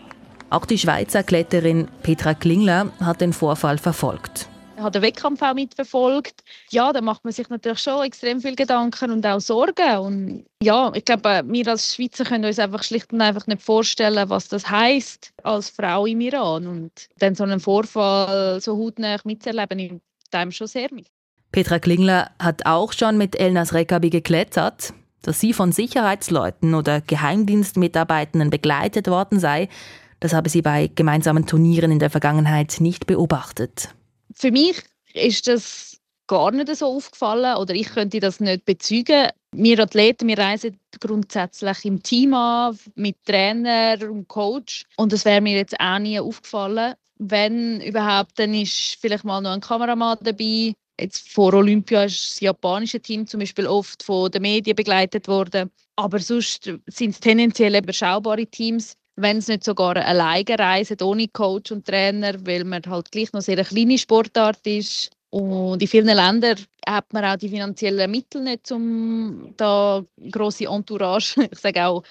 Auch 0.50 0.66
die 0.66 0.78
Schweizer 0.78 1.24
Kletterin 1.24 1.88
Petra 2.04 2.36
Klingler 2.36 2.92
hat 3.00 3.22
den 3.22 3.34
Vorfall 3.34 3.80
verfolgt. 3.80 4.48
Ich 4.76 4.82
habe 4.82 4.92
den 4.92 5.02
Wettkampf 5.02 5.42
auch 5.42 5.54
mitverfolgt. 5.54 6.44
Ja, 6.70 6.92
da 6.92 7.02
macht 7.02 7.24
man 7.24 7.34
sich 7.34 7.50
natürlich 7.50 7.80
schon 7.80 8.04
extrem 8.04 8.42
viel 8.42 8.56
Gedanken 8.56 9.12
und 9.12 9.26
auch 9.26 9.40
Sorgen. 9.40 9.98
Und 10.00 10.46
ja, 10.62 10.92
ich 10.94 11.06
glaube, 11.06 11.44
wir 11.46 11.68
als 11.68 11.96
Schweizer 11.96 12.26
können 12.26 12.46
uns 12.46 12.60
einfach 12.60 12.84
schlicht 12.84 13.14
und 13.14 13.22
einfach 13.22 13.48
nicht 13.48 13.62
vorstellen, 13.62 14.30
was 14.30 14.50
das 14.50 14.70
heißt 14.70 15.32
als 15.44 15.70
Frau 15.70 16.06
im 16.06 16.22
Iran. 16.22 16.68
Und 16.68 16.92
dann 17.18 17.34
so 17.34 17.44
einen 17.44 17.60
Vorfall 17.60 18.60
so 18.62 18.78
hautnah 18.78 19.18
mitzuerleben, 19.24 19.78
nimmt 19.78 20.02
einem 20.32 20.52
schon 20.52 20.68
sehr 20.68 20.94
mit. 20.94 21.08
Petra 21.54 21.78
Klingler 21.78 22.32
hat 22.40 22.66
auch 22.66 22.94
schon 22.94 23.20
mit 23.20 23.40
Elnas 23.40 23.76
Rekabi 23.76 24.10
geklettert. 24.10 24.92
Dass 25.22 25.40
sie 25.40 25.54
von 25.54 25.72
Sicherheitsleuten 25.72 26.74
oder 26.74 27.00
Geheimdienstmitarbeitenden 27.00 28.50
begleitet 28.50 29.08
worden 29.08 29.40
sei, 29.40 29.70
das 30.20 30.34
habe 30.34 30.50
sie 30.50 30.62
bei 30.62 30.90
gemeinsamen 30.94 31.46
Turnieren 31.46 31.92
in 31.92 32.00
der 32.00 32.10
Vergangenheit 32.10 32.78
nicht 32.80 33.06
beobachtet. 33.06 33.90
Für 34.34 34.52
mich 34.52 34.82
ist 35.14 35.48
das 35.48 36.00
gar 36.26 36.52
nicht 36.52 36.76
so 36.76 36.88
aufgefallen 36.88 37.56
oder 37.58 37.76
ich 37.76 37.90
könnte 37.90 38.20
das 38.20 38.40
nicht 38.40 38.66
bezeugen. 38.66 39.30
Wir 39.52 39.80
Athleten, 39.80 40.28
wir 40.28 40.40
reisen 40.40 40.80
grundsätzlich 41.00 41.86
im 41.86 42.02
Team 42.02 42.34
an, 42.34 42.78
mit 42.96 43.24
Trainer 43.26 43.98
und 44.10 44.28
Coach 44.28 44.86
und 44.98 45.14
das 45.14 45.24
wäre 45.24 45.40
mir 45.42 45.58
jetzt 45.58 45.80
auch 45.80 46.00
nie 46.00 46.20
aufgefallen. 46.20 46.96
Wenn 47.20 47.80
überhaupt, 47.80 48.40
dann 48.40 48.56
ist 48.56 48.98
vielleicht 49.00 49.24
mal 49.24 49.40
noch 49.40 49.52
ein 49.52 49.62
Kameramann 49.62 50.18
dabei 50.22 50.74
Jetzt 51.04 51.34
vor 51.34 51.54
Olympia 51.54 52.06
ist 52.06 52.30
das 52.30 52.40
japanische 52.40 52.98
Team 52.98 53.28
zum 53.28 53.42
Beispiel 53.42 53.68
oft 53.68 54.02
von 54.04 54.32
den 54.32 54.42
Medien 54.42 54.74
begleitet 54.74 55.28
worden. 55.28 55.70
Aber 55.98 56.18
sonst 56.18 56.72
sind 56.88 57.10
es 57.10 57.20
tendenziell 57.20 57.76
überschaubare 57.76 58.46
Teams, 58.48 58.96
wenn 59.18 59.40
es 59.40 59.50
nicht 59.50 59.66
sogar 59.66 59.98
alleine 59.98 60.58
reisen, 60.58 61.02
ohne 61.02 61.28
Coach 61.28 61.74
und 61.74 61.86
Trainer, 61.86 62.34
weil 62.46 62.64
man 62.64 62.82
halt 62.88 63.12
gleich 63.12 63.34
noch 63.34 63.42
sehr 63.42 63.58
eine 63.58 63.66
kleine 63.66 63.98
Sportart 63.98 64.66
ist. 64.66 65.10
Und 65.30 65.82
in 65.82 65.90
vielen 65.90 66.06
Ländern 66.06 66.58
hat 66.88 67.12
man 67.12 67.26
auch 67.26 67.36
die 67.36 67.50
finanziellen 67.50 68.10
Mittel 68.10 68.42
nicht, 68.42 68.72
um 68.72 69.54
da 69.58 70.06
große 70.32 70.68
Entourage, 70.68 71.36
ich 71.52 71.60
sage 71.60 71.86
auch 71.86 72.04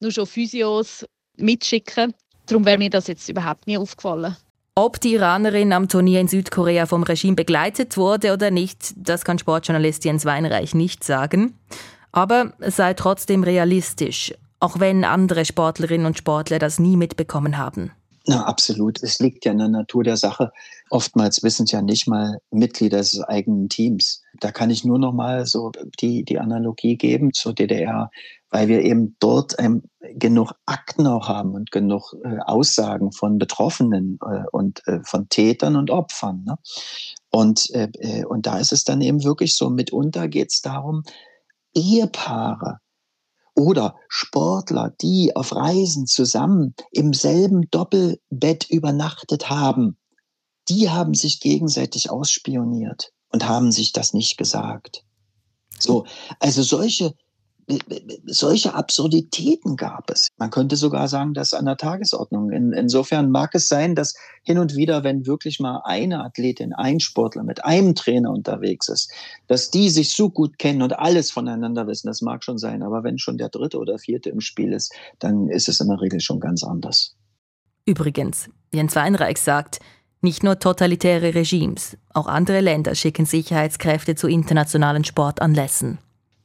nur 0.00 0.10
schon 0.10 0.26
Physios 0.26 1.04
mitschicken. 1.36 2.14
Darum 2.46 2.64
wäre 2.64 2.78
mir 2.78 2.88
das 2.88 3.08
jetzt 3.08 3.28
überhaupt 3.28 3.66
nie 3.66 3.76
aufgefallen. 3.76 4.34
Ob 4.80 5.00
die 5.00 5.14
Iranerin 5.14 5.72
am 5.72 5.88
Turnier 5.88 6.20
in 6.20 6.28
Südkorea 6.28 6.86
vom 6.86 7.02
Regime 7.02 7.34
begleitet 7.34 7.96
wurde 7.96 8.32
oder 8.32 8.52
nicht, 8.52 8.94
das 8.94 9.24
kann 9.24 9.36
Sportjournalist 9.36 10.04
Jens 10.04 10.24
Weinreich 10.24 10.72
nicht 10.72 11.02
sagen. 11.02 11.58
Aber 12.12 12.52
es 12.60 12.76
sei 12.76 12.94
trotzdem 12.94 13.42
realistisch, 13.42 14.32
auch 14.60 14.78
wenn 14.78 15.02
andere 15.02 15.44
Sportlerinnen 15.44 16.06
und 16.06 16.16
Sportler 16.16 16.60
das 16.60 16.78
nie 16.78 16.96
mitbekommen 16.96 17.58
haben. 17.58 17.90
Na, 18.28 18.44
absolut. 18.44 19.02
Es 19.02 19.18
liegt 19.18 19.46
ja 19.46 19.50
in 19.50 19.58
der 19.58 19.68
Natur 19.68 20.04
der 20.04 20.16
Sache. 20.16 20.52
Oftmals 20.90 21.42
wissen 21.42 21.64
es 21.64 21.72
ja 21.72 21.82
nicht 21.82 22.06
mal 22.06 22.38
Mitglieder 22.52 22.98
des 22.98 23.20
eigenen 23.20 23.68
Teams. 23.68 24.22
Da 24.38 24.52
kann 24.52 24.70
ich 24.70 24.84
nur 24.84 25.00
noch 25.00 25.12
mal 25.12 25.44
so 25.44 25.72
die, 26.00 26.24
die 26.24 26.38
Analogie 26.38 26.96
geben 26.96 27.32
zur 27.32 27.52
DDR 27.52 28.12
weil 28.50 28.68
wir 28.68 28.82
eben 28.82 29.16
dort 29.18 29.54
ähm, 29.58 29.82
genug 30.00 30.52
Akten 30.66 31.06
auch 31.06 31.28
haben 31.28 31.54
und 31.54 31.70
genug 31.70 32.14
äh, 32.24 32.38
Aussagen 32.46 33.12
von 33.12 33.38
Betroffenen 33.38 34.18
äh, 34.22 34.44
und 34.52 34.86
äh, 34.86 35.00
von 35.04 35.28
Tätern 35.28 35.76
und 35.76 35.90
Opfern. 35.90 36.44
Ne? 36.44 36.56
Und, 37.30 37.70
und 38.28 38.46
da 38.46 38.58
ist 38.58 38.72
es 38.72 38.84
dann 38.84 39.02
eben 39.02 39.22
wirklich 39.22 39.54
so, 39.54 39.68
mitunter 39.68 40.28
geht 40.28 40.50
es 40.50 40.62
darum, 40.62 41.02
Ehepaare 41.74 42.78
oder 43.54 43.96
Sportler, 44.08 44.94
die 45.02 45.36
auf 45.36 45.54
Reisen 45.54 46.06
zusammen 46.06 46.74
im 46.90 47.12
selben 47.12 47.68
Doppelbett 47.70 48.70
übernachtet 48.70 49.50
haben, 49.50 49.98
die 50.68 50.88
haben 50.88 51.12
sich 51.12 51.40
gegenseitig 51.40 52.10
ausspioniert 52.10 53.12
und 53.30 53.46
haben 53.46 53.72
sich 53.72 53.92
das 53.92 54.14
nicht 54.14 54.38
gesagt. 54.38 55.04
So, 55.78 56.06
also 56.40 56.62
solche 56.62 57.14
solche 58.26 58.74
Absurditäten 58.74 59.76
gab 59.76 60.10
es. 60.10 60.28
Man 60.38 60.50
könnte 60.50 60.76
sogar 60.76 61.08
sagen, 61.08 61.34
das 61.34 61.52
an 61.52 61.66
der 61.66 61.76
Tagesordnung. 61.76 62.50
In, 62.50 62.72
insofern 62.72 63.30
mag 63.30 63.54
es 63.54 63.68
sein, 63.68 63.94
dass 63.94 64.14
hin 64.42 64.58
und 64.58 64.76
wieder, 64.76 65.04
wenn 65.04 65.26
wirklich 65.26 65.60
mal 65.60 65.82
eine 65.84 66.24
Athletin, 66.24 66.72
ein 66.72 67.00
Sportler 67.00 67.42
mit 67.42 67.64
einem 67.64 67.94
Trainer 67.94 68.30
unterwegs 68.30 68.88
ist, 68.88 69.12
dass 69.48 69.70
die 69.70 69.90
sich 69.90 70.12
so 70.12 70.30
gut 70.30 70.58
kennen 70.58 70.82
und 70.82 70.98
alles 70.98 71.30
voneinander 71.30 71.86
wissen, 71.86 72.06
das 72.06 72.22
mag 72.22 72.42
schon 72.42 72.58
sein. 72.58 72.82
Aber 72.82 73.04
wenn 73.04 73.18
schon 73.18 73.36
der 73.36 73.50
dritte 73.50 73.78
oder 73.78 73.98
vierte 73.98 74.30
im 74.30 74.40
Spiel 74.40 74.72
ist, 74.72 74.94
dann 75.18 75.48
ist 75.48 75.68
es 75.68 75.80
in 75.80 75.88
der 75.88 76.00
Regel 76.00 76.20
schon 76.20 76.40
ganz 76.40 76.64
anders. 76.64 77.16
Übrigens, 77.84 78.48
Jens 78.72 78.96
Weinreich 78.96 79.38
sagt, 79.38 79.80
nicht 80.20 80.42
nur 80.42 80.58
totalitäre 80.58 81.34
Regimes, 81.34 81.96
auch 82.12 82.26
andere 82.26 82.60
Länder 82.60 82.94
schicken 82.94 83.24
Sicherheitskräfte 83.24 84.14
zu 84.14 84.26
internationalen 84.26 85.04
Sportanlässen 85.04 85.98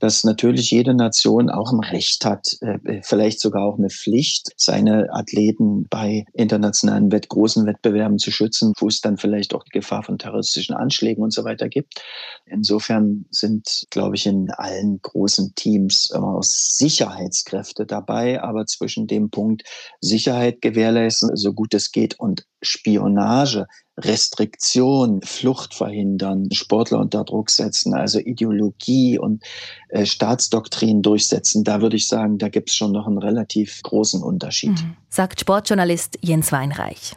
dass 0.04 0.26
natürlich 0.26 0.70
jede 0.70 0.94
Nation 0.94 1.50
auch 1.50 1.72
ein 1.72 1.80
Recht 1.80 2.26
hat, 2.26 2.58
äh, 2.60 3.02
vielleicht 3.04 3.40
sogar 3.40 3.64
auch 3.64 3.78
eine 3.78 3.90
Pflicht, 3.90 4.52
seine 4.58 5.08
Athleten 5.14 5.88
bei 5.90 6.26
internationalen 6.34 7.10
Wett 7.14 7.30
großen 7.30 7.66
Wettbewerben 7.66 8.18
zu 8.18 8.30
schützen, 8.30 8.74
wo 8.80 8.88
es 8.88 9.00
dann 9.00 9.16
vielleicht 9.16 9.56
auch 9.56 9.64
die 9.64 9.72
Gefahr 9.72 10.04
von 10.04 10.18
terroristischen 10.18 10.76
Anschlägen 10.76 11.24
und 11.24 11.32
so 11.32 11.46
weiter 11.46 11.70
gibt. 11.70 12.04
Insofern 12.46 13.28
sind, 13.32 13.86
glaube 13.92 14.18
ich, 14.18 14.26
in 14.26 14.52
allen 14.52 15.00
großen 15.02 15.56
Teams 15.56 16.12
immer 16.14 16.36
auch 16.36 16.44
Sicherheitskräfte 16.44 17.86
dabei, 17.86 18.44
aber 18.44 18.66
zwischen 18.66 19.08
dem 19.08 19.30
Punkt 19.30 19.64
Sicherheit 20.02 20.62
gewährleisten, 20.62 21.34
so 21.38 21.54
gut 21.54 21.74
es 21.74 21.94
geht, 21.94 22.20
und 22.20 22.46
Spionage 22.64 23.68
Restriktion, 24.00 25.22
Flucht 25.22 25.76
verhindern, 25.76 26.50
Sportler 26.52 27.00
unter 27.00 27.24
Druck 27.24 27.52
setzen, 27.52 27.94
also 27.94 28.20
Ideologie 28.20 29.20
und 29.20 29.44
äh, 29.90 30.06
Staatsdoktrin 30.06 31.04
durchsetzen, 31.04 31.64
da 31.64 31.82
würde 31.82 31.98
ich 31.98 32.08
sagen, 32.08 32.40
da 32.40 32.50
gibt 32.50 32.70
es 32.70 32.76
schon 32.76 32.92
noch 32.92 33.06
einen 33.06 33.20
relativ 33.20 33.82
großen 33.84 34.24
Unterschied. 34.24 34.72
Mhm. 34.72 34.96
Sagt 35.10 35.42
Sportjournalist 35.42 36.18
Jens 36.22 36.52
Weinreich. 36.52 37.14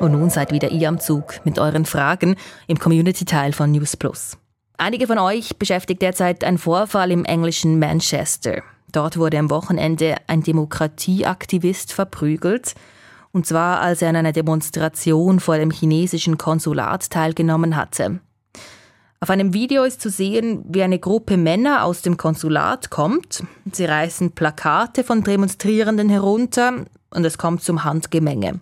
Und 0.00 0.12
nun 0.12 0.30
seid 0.30 0.50
wieder 0.50 0.72
ihr 0.72 0.88
am 0.88 0.98
Zug 0.98 1.40
mit 1.44 1.60
euren 1.60 1.84
Fragen 1.84 2.34
im 2.66 2.76
Community-Teil 2.76 3.52
von 3.52 3.70
News 3.70 3.96
Plus. 3.96 4.36
Einige 4.76 5.06
von 5.06 5.18
euch 5.18 5.58
beschäftigt 5.58 6.02
derzeit 6.02 6.42
ein 6.42 6.58
Vorfall 6.58 7.12
im 7.12 7.24
englischen 7.24 7.78
Manchester. 7.78 8.64
Dort 8.92 9.16
wurde 9.16 9.38
am 9.38 9.50
Wochenende 9.50 10.16
ein 10.26 10.42
Demokratieaktivist 10.42 11.92
verprügelt, 11.92 12.74
und 13.32 13.46
zwar 13.46 13.80
als 13.80 14.02
er 14.02 14.10
an 14.10 14.16
einer 14.16 14.32
Demonstration 14.32 15.40
vor 15.40 15.56
dem 15.56 15.70
chinesischen 15.70 16.36
Konsulat 16.36 17.10
teilgenommen 17.10 17.76
hatte. 17.76 18.20
Auf 19.20 19.30
einem 19.30 19.54
Video 19.54 19.84
ist 19.84 20.00
zu 20.00 20.10
sehen, 20.10 20.64
wie 20.68 20.82
eine 20.82 20.98
Gruppe 20.98 21.36
Männer 21.36 21.84
aus 21.84 22.02
dem 22.02 22.16
Konsulat 22.16 22.90
kommt. 22.90 23.44
Sie 23.70 23.84
reißen 23.84 24.32
Plakate 24.32 25.04
von 25.04 25.22
Demonstrierenden 25.22 26.08
herunter 26.08 26.84
und 27.10 27.24
es 27.24 27.38
kommt 27.38 27.62
zum 27.62 27.84
Handgemenge. 27.84 28.60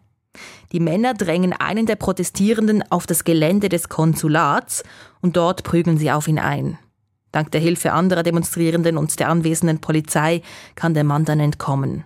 Die 0.72 0.80
Männer 0.80 1.14
drängen 1.14 1.52
einen 1.52 1.86
der 1.86 1.96
Protestierenden 1.96 2.84
auf 2.90 3.06
das 3.06 3.24
Gelände 3.24 3.68
des 3.68 3.88
Konsulats 3.88 4.84
und 5.20 5.36
dort 5.36 5.64
prügeln 5.64 5.98
sie 5.98 6.12
auf 6.12 6.28
ihn 6.28 6.38
ein. 6.38 6.78
Dank 7.32 7.50
der 7.52 7.60
Hilfe 7.60 7.92
anderer 7.92 8.22
Demonstrierenden 8.22 8.96
und 8.96 9.18
der 9.20 9.28
anwesenden 9.28 9.80
Polizei 9.80 10.42
kann 10.74 10.94
der 10.94 11.04
Mann 11.04 11.24
dann 11.24 11.40
entkommen. 11.40 12.04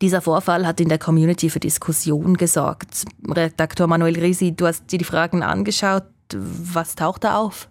Dieser 0.00 0.20
Vorfall 0.20 0.66
hat 0.66 0.80
in 0.80 0.88
der 0.88 0.98
Community 0.98 1.50
für 1.50 1.60
Diskussion 1.60 2.36
gesorgt. 2.36 3.04
Redaktor 3.28 3.86
Manuel 3.86 4.18
Risi, 4.18 4.52
du 4.52 4.66
hast 4.66 4.90
dir 4.90 4.98
die 4.98 5.04
Fragen 5.04 5.42
angeschaut. 5.42 6.04
Was 6.32 6.94
taucht 6.94 7.24
da 7.24 7.38
auf? 7.38 7.68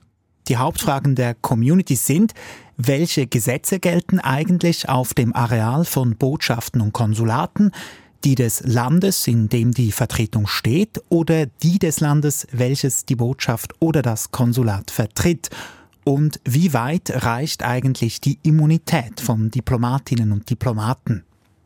Die 0.48 0.58
Hauptfragen 0.58 1.16
der 1.16 1.36
Community 1.36 1.96
sind, 1.96 2.34
welche 2.78 3.28
Gesetze 3.28 3.80
gelten 3.80 4.20
eigentlich 4.20 4.90
auf 4.90 5.14
dem 5.14 5.36
Areal 5.36 5.86
von 5.86 6.16
Botschaften 6.16 6.82
und 6.82 6.94
Konsulaten? 6.94 7.72
Die 8.24 8.36
des 8.36 8.62
Landes, 8.66 9.28
in 9.28 9.50
dem 9.50 9.72
die 9.72 9.92
Vertretung 9.92 10.48
steht, 10.48 11.02
oder 11.10 11.46
die 11.46 11.78
des 11.78 12.00
Landes, 12.00 12.48
welches 12.52 13.06
die 13.06 13.16
Botschaft 13.16 13.74
oder 13.80 14.02
das 14.02 14.32
Konsulat 14.32 14.92
vertritt? 14.92 15.50
Und 16.03 16.39
wie 16.45 16.74
weit 16.74 17.24
reicht 17.24 17.63
eigentlich 17.63 18.19
die 18.19 18.39
Immunität 18.43 19.22
von 19.22 19.50
Diplomatinnen 19.51 20.31
und 20.31 20.50
Diplomaten? 20.50 21.24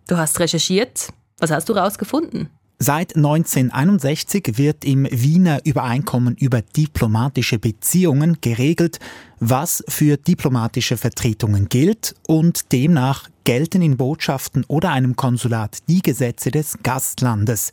Du 0.08 0.18
hast 0.18 0.40
recherchiert. 0.40 1.10
Was 1.40 1.52
hast 1.52 1.70
du 1.70 1.76
herausgefunden? 1.76 2.50
Seit 2.80 3.16
1961 3.16 4.58
wird 4.58 4.86
im 4.86 5.08
Wiener 5.10 5.62
Übereinkommen 5.66 6.36
über 6.36 6.62
diplomatische 6.62 7.58
Beziehungen 7.58 8.38
geregelt, 8.40 9.00
was 9.40 9.84
für 9.88 10.18
diplomatische 10.18 10.96
Vertretungen 10.96 11.70
gilt 11.70 12.14
und 12.28 12.72
demnach 12.72 13.30
gelten 13.46 13.82
in 13.82 13.98
Botschaften 13.98 14.64
oder 14.68 14.92
einem 14.92 15.16
Konsulat 15.16 15.80
die 15.88 16.04
Gesetze 16.04 16.52
des 16.52 16.78
Gastlandes. 16.84 17.72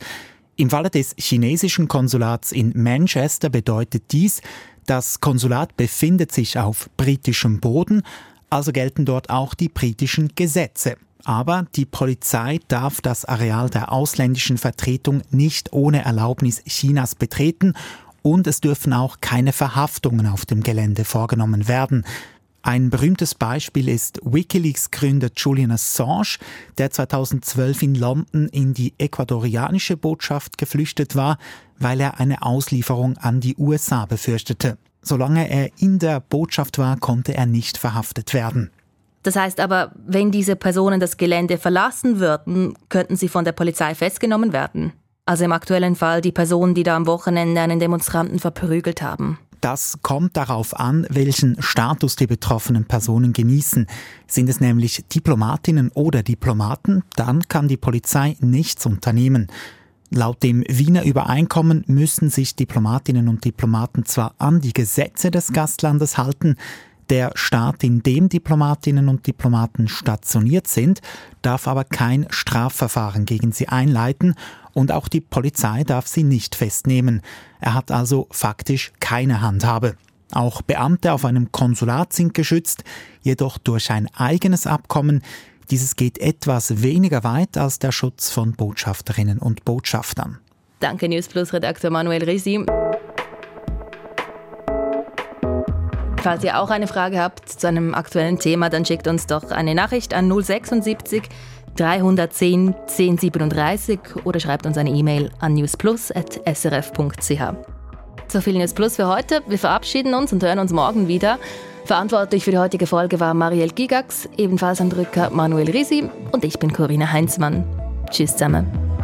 Im 0.55 0.71
Falle 0.71 0.89
des 0.89 1.13
chinesischen 1.19 1.87
Konsulats 1.87 2.51
in 2.51 2.71
Manchester 2.75 3.49
bedeutet 3.49 4.11
dies, 4.11 4.41
das 4.85 5.19
Konsulat 5.19 5.75
befindet 5.77 6.31
sich 6.31 6.57
auf 6.57 6.89
britischem 6.97 7.59
Boden, 7.59 8.03
also 8.49 8.71
gelten 8.71 9.05
dort 9.05 9.29
auch 9.29 9.53
die 9.53 9.69
britischen 9.69 10.29
Gesetze. 10.35 10.97
Aber 11.23 11.65
die 11.75 11.85
Polizei 11.85 12.59
darf 12.67 13.01
das 13.01 13.25
Areal 13.25 13.69
der 13.69 13.91
ausländischen 13.91 14.57
Vertretung 14.57 15.23
nicht 15.31 15.73
ohne 15.73 16.05
Erlaubnis 16.05 16.63
Chinas 16.65 17.15
betreten 17.15 17.73
und 18.21 18.47
es 18.47 18.61
dürfen 18.61 18.93
auch 18.93 19.17
keine 19.21 19.53
Verhaftungen 19.53 20.27
auf 20.27 20.45
dem 20.45 20.61
Gelände 20.61 21.03
vorgenommen 21.03 21.67
werden. 21.67 22.05
Ein 22.65 22.89
berühmtes 22.89 23.35
Beispiel 23.35 23.87
ist 23.87 24.19
Wikileaks-Gründer 24.23 25.29
Julian 25.35 25.69
Assange, 25.69 26.39
der 26.79 26.89
2012 26.89 27.83
in 27.83 27.93
London 27.93 28.47
in 28.47 28.73
die 28.73 28.95
ecuadorianische 28.97 29.97
Botschaft 29.97 30.57
geflüchtet 30.57 31.15
war, 31.15 31.37
weil 31.77 32.01
er 32.01 32.19
eine 32.19 32.41
Auslieferung 32.41 33.19
an 33.19 33.39
die 33.39 33.55
USA 33.55 34.07
befürchtete. 34.07 34.79
Solange 35.03 35.47
er 35.47 35.69
in 35.79 35.99
der 35.99 36.19
Botschaft 36.19 36.79
war, 36.79 36.97
konnte 36.97 37.35
er 37.35 37.45
nicht 37.45 37.77
verhaftet 37.77 38.33
werden. 38.33 38.71
Das 39.21 39.35
heißt 39.35 39.59
aber, 39.59 39.91
wenn 40.03 40.31
diese 40.31 40.55
Personen 40.55 40.99
das 40.99 41.17
Gelände 41.17 41.59
verlassen 41.59 42.19
würden, 42.19 42.73
könnten 42.89 43.15
sie 43.15 43.29
von 43.29 43.45
der 43.45 43.51
Polizei 43.51 43.93
festgenommen 43.93 44.53
werden. 44.53 44.91
Also 45.27 45.43
im 45.43 45.51
aktuellen 45.51 45.95
Fall 45.95 46.21
die 46.21 46.31
Personen, 46.31 46.73
die 46.73 46.83
da 46.83 46.95
am 46.95 47.05
Wochenende 47.05 47.61
einen 47.61 47.79
Demonstranten 47.79 48.39
verprügelt 48.39 49.03
haben. 49.03 49.37
Das 49.65 49.97
kommt 50.03 50.37
darauf 50.37 50.79
an, 50.79 51.07
welchen 51.09 51.59
Status 51.59 52.15
die 52.15 52.27
betroffenen 52.27 52.85
Personen 52.85 53.33
genießen. 53.33 53.87
Sind 54.27 54.47
es 54.47 54.59
nämlich 54.59 55.05
Diplomatinnen 55.07 55.89
oder 55.95 56.21
Diplomaten, 56.21 57.01
dann 57.15 57.47
kann 57.47 57.67
die 57.67 57.75
Polizei 57.75 58.37
nichts 58.41 58.85
unternehmen. 58.85 59.47
Laut 60.11 60.43
dem 60.43 60.63
Wiener 60.67 61.03
Übereinkommen 61.03 61.83
müssen 61.87 62.29
sich 62.29 62.55
Diplomatinnen 62.55 63.27
und 63.27 63.43
Diplomaten 63.43 64.05
zwar 64.05 64.35
an 64.37 64.61
die 64.61 64.71
Gesetze 64.71 65.31
des 65.31 65.51
Gastlandes 65.51 66.19
halten, 66.19 66.57
der 67.09 67.31
Staat, 67.33 67.83
in 67.83 68.03
dem 68.03 68.29
Diplomatinnen 68.29 69.09
und 69.09 69.25
Diplomaten 69.25 69.87
stationiert 69.87 70.67
sind, 70.67 71.01
darf 71.41 71.67
aber 71.67 71.85
kein 71.85 72.27
Strafverfahren 72.29 73.25
gegen 73.25 73.51
sie 73.51 73.67
einleiten 73.67 74.35
und 74.75 74.91
auch 74.91 75.07
die 75.07 75.21
Polizei 75.21 75.83
darf 75.83 76.05
sie 76.05 76.23
nicht 76.23 76.53
festnehmen. 76.53 77.21
Er 77.59 77.73
hat 77.73 77.89
also 77.89 78.27
faktisch 78.29 78.91
keine 78.99 79.41
Handhabe. 79.41 79.95
Auch 80.31 80.61
Beamte 80.61 81.13
auf 81.13 81.23
einem 81.23 81.51
Konsulat 81.51 82.11
sind 82.11 82.33
geschützt, 82.33 82.83
jedoch 83.21 83.57
durch 83.57 83.89
ein 83.89 84.09
eigenes 84.15 84.67
Abkommen. 84.67 85.23
Dieses 85.71 85.95
geht 85.95 86.17
etwas 86.19 86.83
weniger 86.83 87.23
weit 87.23 87.57
als 87.57 87.79
der 87.79 87.93
Schutz 87.93 88.29
von 88.29 88.51
Botschafterinnen 88.51 89.39
und 89.39 89.63
Botschaftern. 89.65 90.39
Danke 90.81 91.07
News 91.07 91.29
Plus 91.29 91.53
Redakteur 91.53 91.89
Manuel 91.89 92.23
Risi. 92.23 92.65
Falls 96.21 96.43
ihr 96.43 96.59
auch 96.59 96.69
eine 96.69 96.87
Frage 96.87 97.19
habt 97.19 97.47
zu 97.47 97.67
einem 97.67 97.93
aktuellen 97.93 98.39
Thema, 98.39 98.69
dann 98.69 98.83
schickt 98.83 99.07
uns 99.07 99.25
doch 99.25 99.51
eine 99.51 99.73
Nachricht 99.73 100.13
an 100.13 100.29
076 100.29 101.23
310 101.75 102.73
1037 102.87 103.99
oder 104.23 104.39
schreibt 104.39 104.65
uns 104.65 104.77
eine 104.77 104.91
E-Mail 104.91 105.31
an 105.39 105.53
newsplus.srf.ch. 105.53 107.41
So 108.27 108.41
viel 108.41 108.57
News 108.57 108.73
Plus 108.73 108.95
für 108.95 109.07
heute. 109.07 109.41
Wir 109.47 109.59
verabschieden 109.59 110.13
uns 110.13 110.33
und 110.33 110.43
hören 110.43 110.59
uns 110.59 110.73
morgen 110.73 111.07
wieder. 111.07 111.37
Verantwortlich 111.85 112.43
für 112.43 112.51
die 112.51 112.57
heutige 112.57 112.87
Folge 112.87 113.19
war 113.19 113.33
Marielle 113.33 113.71
Gigax, 113.71 114.27
ebenfalls 114.37 114.81
am 114.81 114.89
Drücker 114.89 115.29
Manuel 115.29 115.69
Risi 115.69 116.09
und 116.31 116.43
ich 116.43 116.57
bin 116.57 116.73
Corinna 116.73 117.11
Heinzmann. 117.11 117.63
Tschüss 118.09 118.31
zusammen. 118.31 118.94